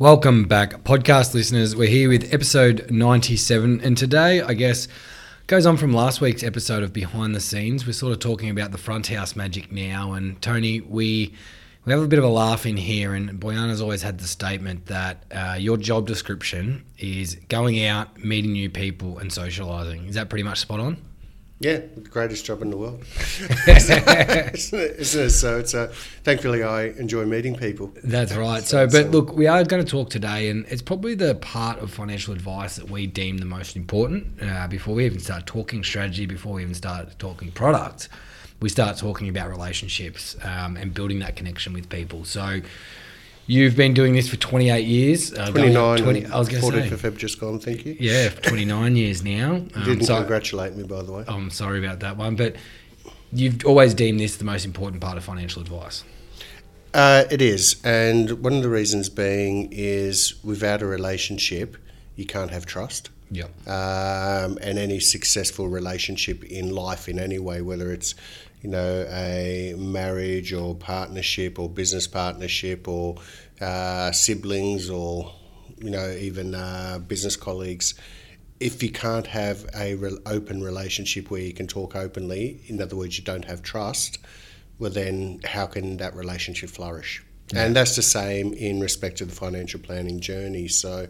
[0.00, 1.76] Welcome back, podcast listeners.
[1.76, 4.88] We're here with episode 97, and today, I guess,
[5.46, 7.86] goes on from last week's episode of Behind the Scenes.
[7.86, 11.34] We're sort of talking about the front house magic now, and Tony, we
[11.84, 14.86] we have a bit of a laugh in here, and Boyana's always had the statement
[14.86, 20.08] that uh, your job description is going out, meeting new people, and socialising.
[20.08, 20.96] Is that pretty much spot on?
[21.62, 23.04] Yeah, greatest job in the world.
[23.68, 24.54] isn't, it?
[24.54, 25.30] isn't it?
[25.30, 25.92] So it's uh,
[26.24, 27.92] thankfully I enjoy meeting people.
[28.02, 28.62] That's right.
[28.62, 31.92] So, but look, we are going to talk today, and it's probably the part of
[31.92, 34.42] financial advice that we deem the most important.
[34.42, 38.08] Uh, before we even start talking strategy, before we even start talking product,
[38.62, 42.24] we start talking about relationships um, and building that connection with people.
[42.24, 42.62] So,
[43.50, 45.32] You've been doing this for 28 years.
[45.32, 45.98] Uh, 29.
[45.98, 46.88] 20, I was going to say.
[46.88, 47.96] for Feb just gone, thank you.
[47.98, 49.54] Yeah, 29 years now.
[49.54, 51.24] You um, didn't so, congratulate me, by the way.
[51.26, 52.54] I'm sorry about that one, but
[53.32, 56.04] you've always deemed this the most important part of financial advice.
[56.94, 61.76] Uh, it is, and one of the reasons being is without a relationship,
[62.14, 63.10] you can't have trust.
[63.32, 63.46] Yeah.
[63.66, 68.14] Um, and any successful relationship in life, in any way, whether it's
[68.60, 73.16] you know, a marriage or partnership or business partnership or
[73.60, 75.32] uh, siblings or,
[75.78, 77.94] you know, even uh, business colleagues.
[78.58, 82.96] If you can't have a re- open relationship where you can talk openly, in other
[82.96, 84.18] words, you don't have trust,
[84.78, 87.24] well, then how can that relationship flourish?
[87.52, 87.64] Yeah.
[87.64, 90.68] And that's the same in respect to the financial planning journey.
[90.68, 91.08] So,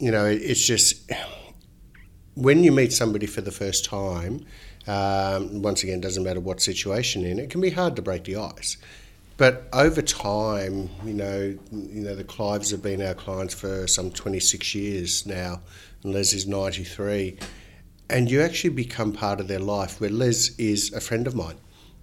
[0.00, 1.10] you know, it's just
[2.34, 4.44] when you meet somebody for the first time,
[4.88, 8.36] um, once again, doesn't matter what situation in it can be hard to break the
[8.36, 8.78] ice.
[9.36, 14.10] But over time, you know, you know, the Clives have been our clients for some
[14.10, 15.60] 26 years now,
[16.02, 17.38] and Les is 93,
[18.10, 20.00] and you actually become part of their life.
[20.00, 21.56] Where Les is a friend of mine.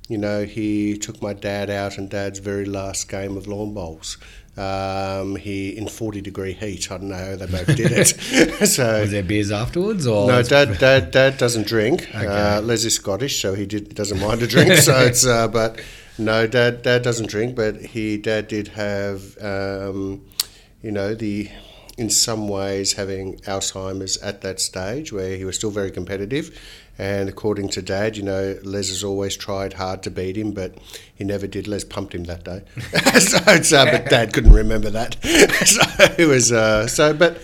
[0.08, 4.18] You know, he took my dad out in Dad's very last game of lawn bowls.
[4.58, 6.90] Um, he in forty degree heat.
[6.90, 8.08] I don't know how they both did it.
[8.68, 10.44] so was there beers afterwards, or no?
[10.44, 12.08] Dad, Dad, Dad doesn't drink.
[12.16, 12.26] Okay.
[12.26, 14.74] Uh, Les is Scottish, so he did, doesn't mind a drink.
[14.74, 15.82] so it's uh, but
[16.18, 20.26] no, Dad, Dad doesn't drink, but he Dad did have, um,
[20.82, 21.50] you know, the
[21.98, 26.58] in some ways having Alzheimer's at that stage where he was still very competitive
[26.98, 30.78] and according to Dad, you know, Les has always tried hard to beat him, but
[31.14, 31.68] he never did.
[31.68, 32.64] Les pumped him that day,
[33.20, 35.18] so uh, but Dad couldn't remember that.
[35.66, 35.82] so
[36.18, 37.14] it was uh, so.
[37.14, 37.42] But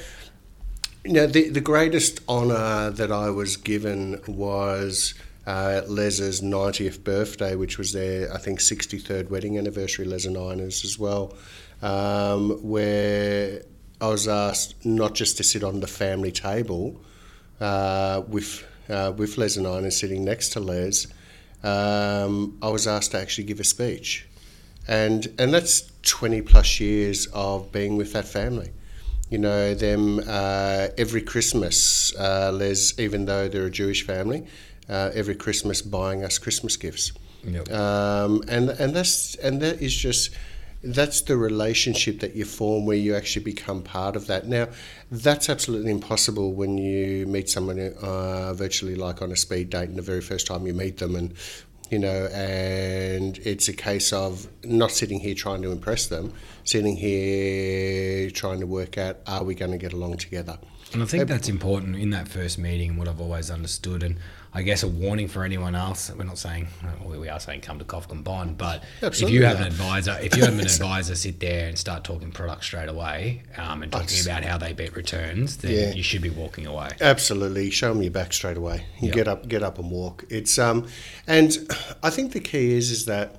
[1.03, 5.13] you know, the the greatest honour that I was given was.
[5.43, 10.85] Uh, Les's 90th birthday, which was their, I think, 63rd wedding anniversary, Les and Ines
[10.85, 11.35] as well,
[11.81, 13.63] um, where
[13.99, 17.01] I was asked not just to sit on the family table
[17.59, 21.07] uh, with uh, with Les and I, and sitting next to Les,
[21.63, 24.27] um, I was asked to actually give a speech,
[24.87, 28.71] and and that's twenty plus years of being with that family.
[29.29, 32.13] You know them uh, every Christmas.
[32.15, 34.45] Uh, Les, even though they're a Jewish family,
[34.89, 37.13] uh, every Christmas buying us Christmas gifts,
[37.43, 37.71] yep.
[37.71, 40.31] um, and and that's and that is just
[40.83, 44.47] that's the relationship that you form where you actually become part of that.
[44.47, 44.69] Now,
[45.11, 49.97] that's absolutely impossible when you meet someone uh, virtually like on a speed date and
[49.97, 51.33] the very first time you meet them and
[51.91, 56.33] you know, and it's a case of not sitting here trying to impress them,
[56.63, 60.57] sitting here trying to work out are we going to get along together.
[60.93, 64.03] And I think that's important in that first meeting, what I've always understood.
[64.03, 64.15] And
[64.53, 66.11] I guess a warning for anyone else.
[66.11, 66.67] We're not saying
[67.03, 70.17] well, we are saying come to Kofkin Bond, but Absolutely, if you have an advisor,
[70.21, 73.91] if you have an advisor sit there and start talking products straight away um, and
[73.91, 75.93] talking about how they beat returns, then yeah.
[75.93, 76.89] you should be walking away.
[76.99, 78.85] Absolutely, show them your back straight away.
[78.99, 79.15] You yep.
[79.15, 80.25] get up, get up and walk.
[80.29, 80.87] It's um,
[81.27, 81.57] and
[82.03, 83.37] I think the key is is that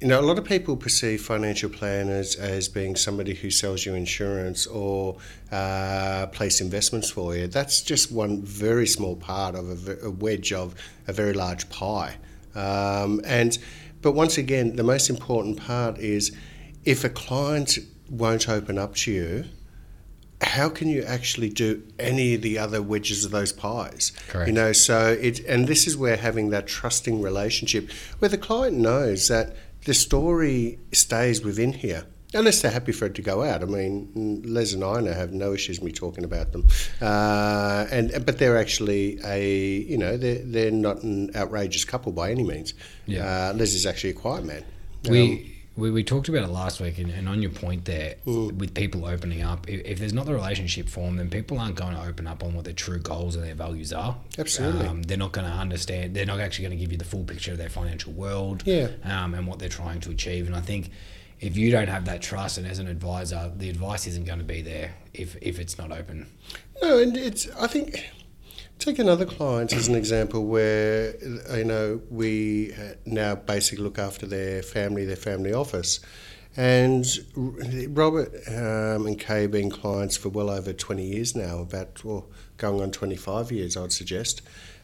[0.00, 3.94] you know, a lot of people perceive financial planners as being somebody who sells you
[3.94, 5.18] insurance or
[5.52, 7.46] uh, place investments for you.
[7.46, 10.74] That's just one very small part of a, a wedge of
[11.06, 12.16] a very large pie.
[12.54, 13.58] Um, and
[14.00, 16.34] but once again, the most important part is
[16.86, 17.78] if a client
[18.08, 19.44] won't open up to you,
[20.40, 24.12] how can you actually do any of the other wedges of those pies?
[24.28, 24.48] Correct.
[24.48, 28.78] You know, so it and this is where having that trusting relationship where the client
[28.78, 29.54] knows that
[29.84, 32.06] the story stays within here.
[32.32, 33.60] Unless they're happy for it to go out.
[33.60, 36.64] I mean, Les and I have no issues me talking about them,
[37.00, 42.30] uh, and but they're actually a you know they're they're not an outrageous couple by
[42.30, 42.74] any means.
[43.06, 44.64] Yeah, uh, Les is actually a quiet man.
[45.08, 48.16] We um, we, we talked about it last week, and, and on your point there,
[48.26, 48.52] mm.
[48.52, 51.94] with people opening up, if, if, there's not the relationship formed, then people aren't going
[51.94, 54.16] to open up on what their true goals and their values are.
[54.38, 54.86] Absolutely.
[54.86, 57.24] Um, they're not going to understand, they're not actually going to give you the full
[57.24, 58.88] picture of their financial world yeah.
[59.04, 60.46] um, and what they're trying to achieve.
[60.46, 60.90] And I think
[61.40, 64.44] if you don't have that trust and as an advisor, the advice isn't going to
[64.44, 66.26] be there if, if it's not open.
[66.82, 68.10] No, and it's, I think,
[68.80, 71.14] take another client as an example where,
[71.56, 72.74] you know, we
[73.04, 76.00] now basically look after their family, their family office.
[76.56, 77.06] And
[77.36, 82.26] Robert um, and Kay have been clients for well over 20 years now, about well,
[82.56, 84.42] going on 25 years, I'd suggest.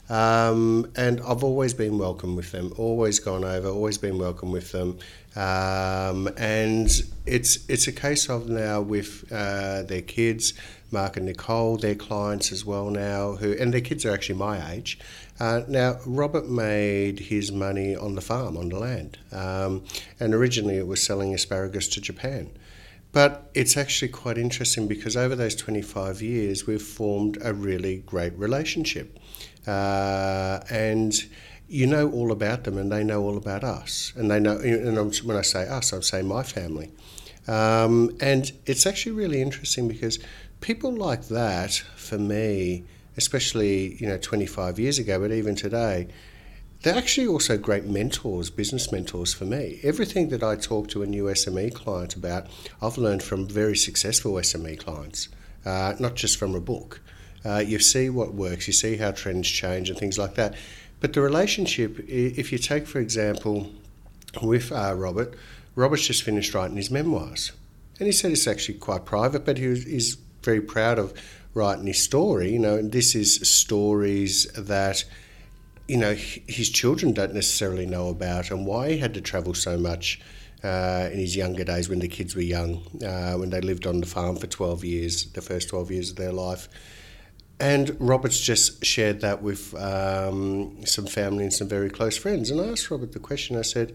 [0.09, 4.71] Um, and I've always been welcome with them, always gone over, always been welcome with
[4.71, 4.99] them.
[5.37, 6.89] Um, and
[7.27, 10.55] it's it's a case of now with uh, their kids,
[10.91, 14.73] Mark and Nicole, their clients as well now, who and their kids are actually my
[14.73, 14.99] age.
[15.39, 19.85] Uh, now Robert made his money on the farm, on the land, um,
[20.19, 22.51] and originally it was selling asparagus to Japan.
[23.13, 28.37] But it's actually quite interesting because over those 25 years, we've formed a really great
[28.39, 29.19] relationship.
[29.67, 31.15] Uh, and
[31.69, 34.13] you know all about them and they know all about us.
[34.17, 36.93] And they know, and when I say us, I'm saying my family.
[37.49, 40.19] Um, and it's actually really interesting because
[40.61, 42.85] people like that, for me,
[43.17, 46.09] especially you know 25 years ago, but even today,
[46.83, 49.81] they're actually also great mentors, business mentors for me.
[49.83, 52.47] Everything that I talk to a new SME client about,
[52.83, 55.29] I've learned from very successful SME clients,
[55.65, 57.01] uh, not just from a book.
[57.45, 60.55] Uh, you see what works, you see how trends change and things like that.
[61.01, 63.71] But the relationship, if you take, for example,
[64.43, 65.35] with uh, Robert,
[65.75, 67.53] Robert's just finished writing his memoirs.
[67.99, 71.13] And he said it's actually quite private, but he was, he's very proud of
[71.55, 72.53] writing his story.
[72.53, 75.05] You know, this is stories that,
[75.89, 79.79] you know, his children don't necessarily know about and why he had to travel so
[79.79, 80.21] much
[80.65, 84.01] uh, in his younger days when the kids were young, uh, when they lived on
[84.01, 86.69] the farm for 12 years, the first 12 years of their life.
[87.59, 92.51] And Robert's just shared that with um, some family and some very close friends.
[92.51, 93.95] And I asked Robert the question I said,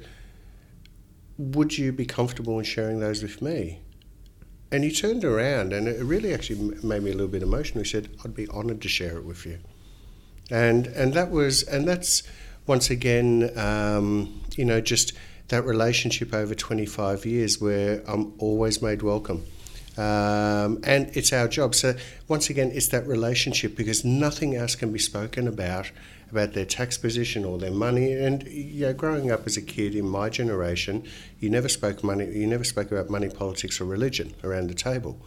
[1.38, 3.82] Would you be comfortable in sharing those with me?
[4.72, 7.84] And he turned around and it really actually made me a little bit emotional.
[7.84, 9.60] He said, I'd be honoured to share it with you.
[10.50, 12.24] And, and that was, and that's
[12.68, 15.14] once again, um, you know, just
[15.50, 19.46] that relationship over 25 years where I'm always made welcome.
[19.98, 21.76] Um, and it's our job.
[21.76, 21.96] So
[22.28, 25.92] once again, it's that relationship because nothing else can be spoken about
[26.32, 28.14] about their tax position or their money.
[28.14, 31.04] And you know, growing up as a kid in my generation,
[31.40, 32.26] you never spoke money.
[32.26, 35.20] You never spoke about money, politics, or religion around the table.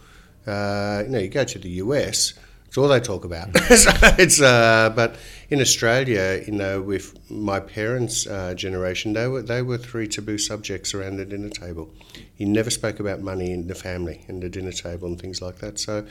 [0.47, 2.33] Uh, you know, you go to the US
[2.67, 3.49] it's all they talk about.
[3.53, 5.15] it's uh, but
[5.49, 10.37] in Australia, you know, with my parents' uh, generation, they were they were three taboo
[10.37, 11.89] subjects around the dinner table.
[12.37, 15.59] You never spoke about money in the family and the dinner table and things like
[15.59, 15.79] that.
[15.79, 16.05] So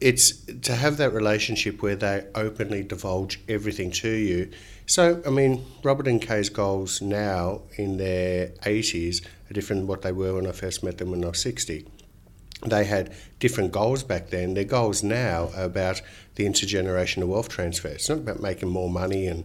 [0.00, 0.32] it's
[0.62, 4.50] to have that relationship where they openly divulge everything to you.
[4.86, 10.02] So, I mean, Robert and Kay's goals now in their 80s are different than what
[10.02, 11.86] they were when I first met them when I was 60
[12.64, 14.54] they had different goals back then.
[14.54, 16.00] Their goals now are about
[16.36, 17.88] the intergenerational wealth transfer.
[17.88, 19.44] It's not about making more money and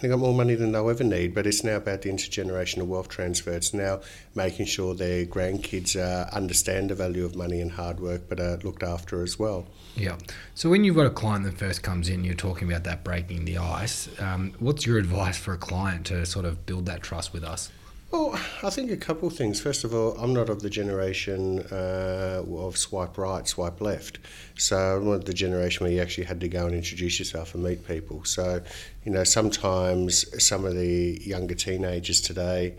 [0.00, 3.08] they got more money than they'll ever need, but it's now about the intergenerational wealth
[3.08, 3.52] transfer.
[3.52, 4.00] It's now
[4.34, 8.58] making sure their grandkids uh, understand the value of money and hard work, but are
[8.58, 9.66] looked after as well.
[9.96, 10.18] Yeah.
[10.54, 13.44] So when you've got a client that first comes in, you're talking about that breaking
[13.44, 14.08] the ice.
[14.20, 17.70] Um, what's your advice for a client to sort of build that trust with us?
[18.12, 19.58] Well, I think a couple of things.
[19.58, 24.18] First of all, I'm not of the generation uh, of swipe right, swipe left.
[24.54, 27.64] So I'm not the generation where you actually had to go and introduce yourself and
[27.64, 28.22] meet people.
[28.24, 28.60] So,
[29.06, 32.74] you know, sometimes some of the younger teenagers today,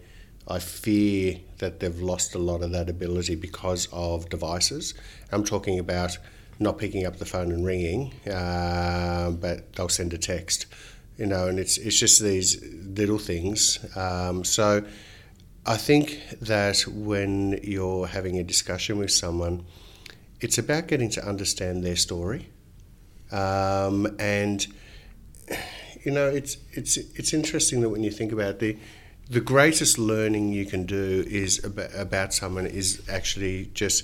[0.47, 4.93] I fear that they've lost a lot of that ability because of devices.
[5.31, 6.15] I'm talking about
[6.59, 10.67] not picking up the phone and ringing, uh, but they'll send a text.
[11.17, 13.79] You know, and it's it's just these little things.
[13.95, 14.83] Um, so
[15.65, 19.65] I think that when you're having a discussion with someone,
[20.41, 22.50] it's about getting to understand their story,
[23.32, 24.67] um, and
[26.03, 28.77] you know it's it's it's interesting that when you think about the
[29.29, 34.03] the greatest learning you can do is about, about someone is actually just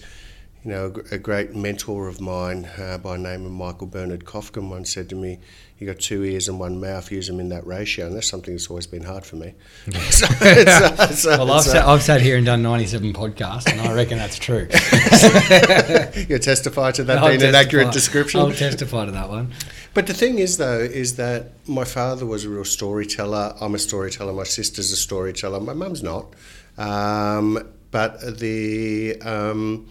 [0.63, 4.93] you know a, great mentor of mine uh, by name of Michael Bernard Kofkin once
[4.93, 5.39] said to me
[5.79, 8.53] you got two ears and one mouth, use them in that ratio, and that's something
[8.53, 9.53] that's always been hard for me.
[10.09, 13.93] so, uh, so, well, I've, sat, I've sat here and done 97 podcasts, and I
[13.93, 14.67] reckon that's true.
[16.27, 17.47] you testify to that I'll being testify.
[17.47, 18.41] an accurate description?
[18.41, 19.53] I'll testify to that one.
[19.93, 23.55] But the thing is, though, is that my father was a real storyteller.
[23.61, 24.33] I'm a storyteller.
[24.33, 25.61] My sister's a storyteller.
[25.61, 26.33] My mum's not.
[26.77, 27.57] Um,
[27.91, 29.87] but the, um,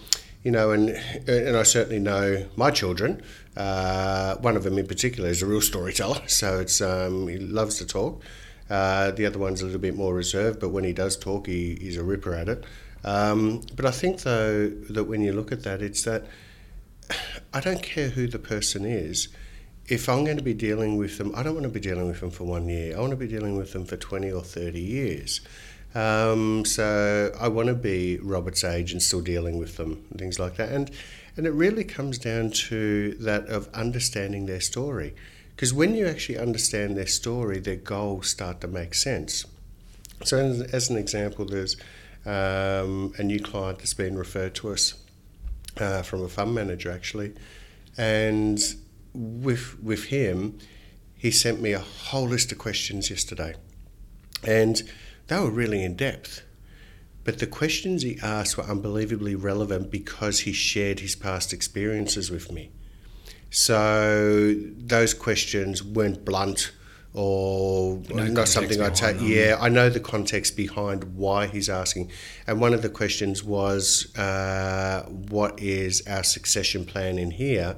[0.48, 0.88] you know, and,
[1.28, 3.22] and I certainly know my children
[3.58, 7.76] uh, one of them in particular is a real storyteller, so it's um, he loves
[7.78, 8.22] to talk.
[8.70, 11.76] Uh, the other one's a little bit more reserved, but when he does talk, he,
[11.80, 12.64] he's a ripper at it.
[13.04, 16.24] Um, but I think, though, that when you look at that, it's that
[17.52, 19.28] I don't care who the person is.
[19.86, 22.20] If I'm going to be dealing with them, I don't want to be dealing with
[22.20, 22.96] them for one year.
[22.96, 25.40] I want to be dealing with them for 20 or 30 years.
[25.94, 30.38] Um, so I want to be Robert's age and still dealing with them and things
[30.38, 30.70] like that.
[30.70, 30.90] And,
[31.36, 35.14] and it really comes down to that of understanding their story.
[35.54, 39.44] Because when you actually understand their story, their goals start to make sense.
[40.24, 41.76] So, as, as an example, there's
[42.26, 44.94] um, a new client that's been referred to us
[45.80, 47.34] uh, from a fund manager actually,
[47.96, 48.60] and
[49.14, 50.58] with with him,
[51.16, 53.54] he sent me a whole list of questions yesterday,
[54.46, 54.82] and
[55.28, 56.42] they were really in depth.
[57.24, 62.50] But the questions he asked were unbelievably relevant because he shared his past experiences with
[62.50, 62.70] me.
[63.50, 66.72] So those questions weren't blunt
[67.14, 69.20] or no not something I take.
[69.20, 72.10] Yeah, I know the context behind why he's asking.
[72.46, 77.76] And one of the questions was, uh, what is our succession plan in here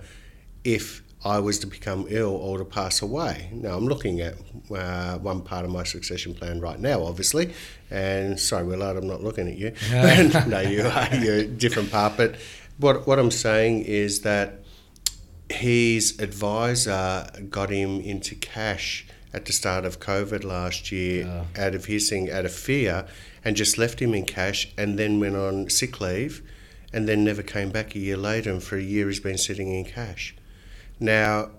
[0.64, 3.50] if I was to become ill or to pass away?
[3.52, 4.34] Now, I'm looking at
[4.74, 7.52] uh, one part of my succession plan right now, obviously.
[7.90, 9.72] And sorry, Willard, I'm not looking at you.
[10.46, 11.14] no, you are.
[11.14, 12.16] You're a different part.
[12.16, 12.36] But
[12.78, 14.60] what, what I'm saying is that
[15.50, 21.84] his advisor got him into cash at the start of COVID last year out of
[21.84, 23.06] his thing, out of fear,
[23.44, 26.42] and just left him in cash and then went on sick leave
[26.92, 28.50] and then never came back a year later.
[28.50, 30.34] And for a year, he's been sitting in cash.
[31.00, 31.50] Now,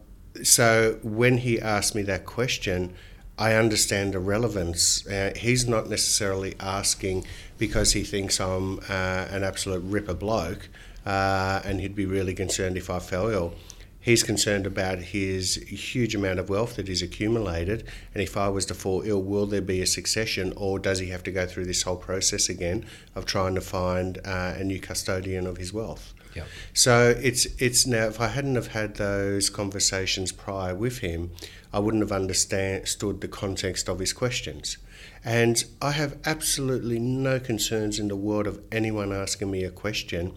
[0.43, 2.93] so when he asked me that question,
[3.38, 5.05] I understand the relevance.
[5.07, 7.25] Uh, he's not necessarily asking
[7.57, 10.69] because he thinks I'm uh, an absolute ripper bloke
[11.05, 13.55] uh, and he'd be really concerned if I fell ill
[14.01, 17.88] he's concerned about his huge amount of wealth that he's accumulated.
[18.13, 21.10] And if I was to fall ill, will there be a succession, or does he
[21.10, 24.79] have to go through this whole process again of trying to find uh, a new
[24.79, 26.13] custodian of his wealth?
[26.36, 26.48] Yep.
[26.74, 28.06] So it's it's now.
[28.06, 31.32] If I hadn't have had those conversations prior with him,
[31.74, 34.78] I wouldn't have understood the context of his questions.
[35.24, 40.34] And I have absolutely no concerns in the world of anyone asking me a question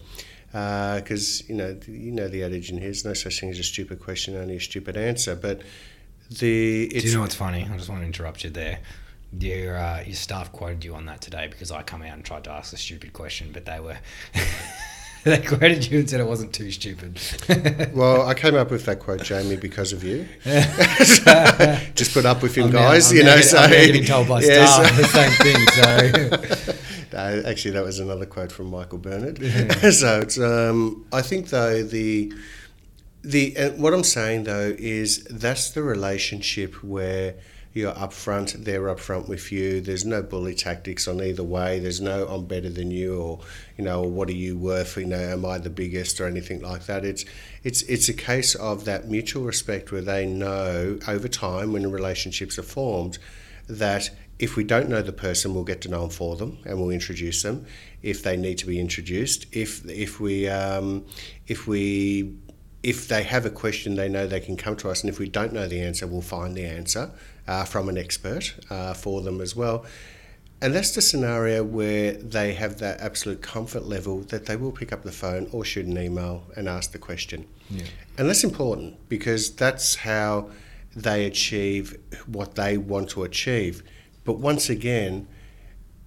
[0.51, 3.59] because uh, you know you know the adage in here: there's no such thing as
[3.59, 5.35] a stupid question, only a stupid answer.
[5.35, 5.61] But
[6.29, 7.67] the do you know what's funny?
[7.69, 8.79] I just want to interrupt you there.
[9.37, 12.45] Your uh, your staff quoted you on that today because I come out and tried
[12.45, 13.97] to ask a stupid question, but they were.
[15.29, 17.19] they quoted you and said it wasn't too stupid.
[17.95, 20.27] well, I came up with that quote, Jamie, because of you.
[21.95, 23.11] Just put up with him, I'm guys.
[23.11, 26.77] Now, you know, so getting told by yeah, staff so, the same thing.
[27.09, 29.37] So uh, actually, that was another quote from Michael Burnett.
[29.95, 32.31] so it's, um, I think though the
[33.23, 37.33] the uh, what I'm saying though is that's the relationship where
[37.75, 39.81] you're upfront, they're upfront with you.
[39.81, 41.79] There's no bully tactics on either way.
[41.79, 43.39] There's no I'm better than you or
[43.77, 44.95] you know what are you worth?
[44.95, 47.03] You know, am I the biggest or anything like that?
[47.03, 47.25] It's
[47.63, 52.57] it's it's a case of that mutual respect where they know over time when relationships
[52.57, 53.17] are formed
[53.67, 56.79] that if we don't know the person, we'll get to know them for them and
[56.79, 57.65] we'll introduce them
[58.03, 59.47] if they need to be introduced.
[59.51, 61.05] If if we um,
[61.47, 62.37] if we
[62.85, 65.27] if they have a question, they know they can come to us, and if we
[65.27, 67.09] don't know the answer, we'll find the answer
[67.47, 69.83] uh, from an expert uh, for them as well.
[70.61, 74.93] And that's the scenario where they have that absolute comfort level that they will pick
[74.93, 77.47] up the phone or shoot an email and ask the question.
[77.71, 77.85] Yeah.
[78.19, 80.51] And that's important because that's how
[80.95, 83.81] they achieve what they want to achieve.
[84.25, 85.27] But once again,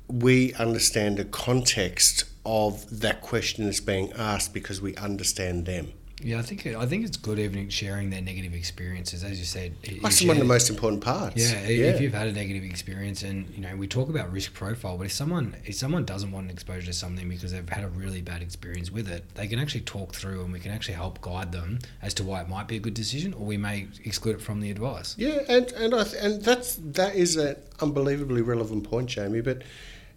[0.06, 5.92] we understand the context of that question that's being asked because we understand them.
[6.20, 9.76] Yeah, I think I think it's good even sharing their negative experiences, as you said.
[10.02, 11.37] That's one of the most important parts.
[11.37, 14.52] Yeah, yeah, if you've had a negative experience, and you know, we talk about risk
[14.52, 17.84] profile, but if someone if someone doesn't want an exposure to something because they've had
[17.84, 20.94] a really bad experience with it, they can actually talk through, and we can actually
[20.94, 23.87] help guide them as to why it might be a good decision, or we may
[24.04, 25.14] exclude it from the advice.
[25.18, 29.40] Yeah, and and I th- and that's that is an unbelievably relevant point, Jamie.
[29.40, 29.62] But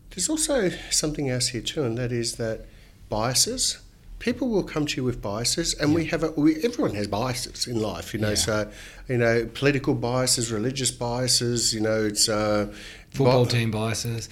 [0.10, 2.65] there's also something else here too, and that is that
[3.08, 3.77] biases
[4.22, 5.96] people will come to you with biases, and yeah.
[5.96, 8.30] we have a, we, everyone has biases in life, you know.
[8.30, 8.36] Yeah.
[8.36, 8.72] So,
[9.10, 12.72] you know, political biases, religious biases, you know, it's uh,
[13.10, 14.30] football bi- team biases.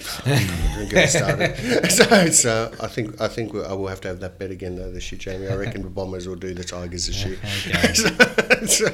[0.89, 1.57] get started.
[1.91, 4.75] so it's, uh, I think I think I will have to have that bet again
[4.75, 5.47] though this year, Jamie.
[5.47, 7.37] I reckon the Bombers will do the Tigers this year.
[7.69, 7.93] Okay.
[7.93, 8.07] so,
[8.65, 8.85] so,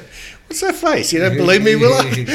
[0.46, 1.12] what's that face?
[1.12, 2.04] You don't believe me, will I?
[2.10, 2.26] you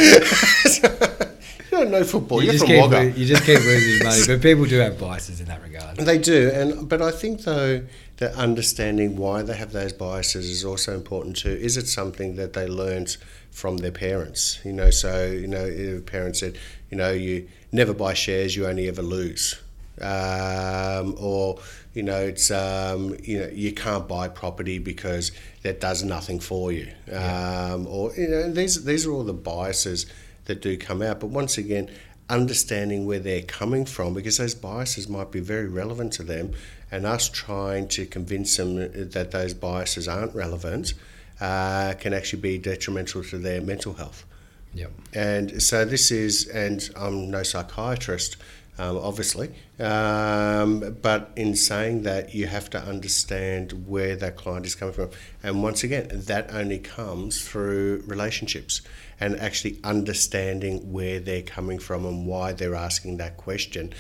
[1.71, 2.43] don't know football.
[2.43, 3.11] You, just from Wagga.
[3.17, 5.97] you just keep losing money, but people do have biases in that regard.
[5.97, 7.81] They do, and but I think though
[8.21, 11.57] that understanding why they have those biases is also important too.
[11.61, 13.17] Is it something that they learned
[13.51, 14.59] from their parents.
[14.63, 16.57] You know, so you know, if parents said,
[16.89, 19.61] you know, you never buy shares, you only ever lose,
[20.01, 21.59] um, or
[21.93, 25.31] you know, it's um, you know, you can't buy property because
[25.63, 27.73] that does nothing for you, yeah.
[27.73, 30.05] um, or you know, these these are all the biases
[30.45, 31.19] that do come out.
[31.19, 31.91] But once again,
[32.29, 36.53] understanding where they're coming from because those biases might be very relevant to them,
[36.91, 38.75] and us trying to convince them
[39.11, 40.93] that those biases aren't relevant
[41.39, 44.25] uh, can actually be detrimental to their mental health.
[44.73, 44.91] Yep.
[45.13, 48.37] And so this is, and I'm no psychiatrist,
[48.77, 54.75] um, obviously, um, but in saying that, you have to understand where that client is
[54.75, 55.09] coming from.
[55.43, 58.81] And once again, that only comes through relationships
[59.21, 63.93] and actually understanding where they're coming from and why they're asking that question.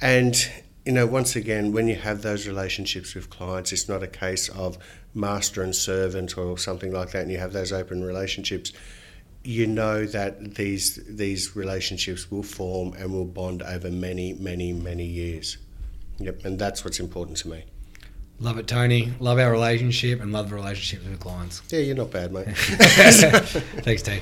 [0.00, 0.48] And
[0.84, 4.48] you know, once again, when you have those relationships with clients, it's not a case
[4.50, 4.78] of
[5.14, 8.72] master and servant or something like that, and you have those open relationships.
[9.42, 15.06] You know that these these relationships will form and will bond over many, many, many
[15.06, 15.56] years.
[16.18, 17.64] Yep, and that's what's important to me.
[18.38, 19.12] Love it, Tony.
[19.18, 21.62] Love our relationship and love the relationships with clients.
[21.70, 22.46] Yeah, you're not bad, mate.
[22.56, 24.20] Thanks, Tony.